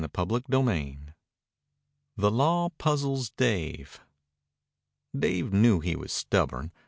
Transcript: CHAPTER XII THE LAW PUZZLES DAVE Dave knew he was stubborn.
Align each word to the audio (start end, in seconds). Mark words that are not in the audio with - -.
CHAPTER 0.15 0.41
XII 0.51 0.97
THE 2.17 2.31
LAW 2.31 2.69
PUZZLES 2.79 3.29
DAVE 3.37 3.99
Dave 5.15 5.53
knew 5.53 5.79
he 5.79 5.95
was 5.95 6.11
stubborn. 6.11 6.71